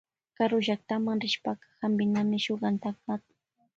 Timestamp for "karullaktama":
0.37-1.11